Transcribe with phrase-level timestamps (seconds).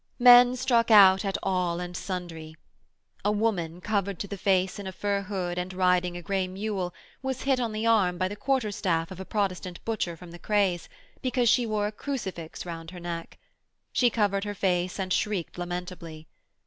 [0.17, 2.55] Men struck out at all and sundry.
[3.23, 6.91] A woman, covered to the face in a fur hood and riding a grey mule,
[7.21, 10.89] was hit on the arm by the quarterstaff of a Protestant butcher from the Crays,
[11.21, 13.37] because she wore a crucifix round her neck.
[13.93, 16.25] She covered her face and shrieked lamentably.